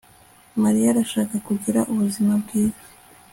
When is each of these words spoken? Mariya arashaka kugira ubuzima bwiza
Mariya 0.63 0.87
arashaka 0.91 1.35
kugira 1.47 1.79
ubuzima 1.91 2.31
bwiza 2.41 2.83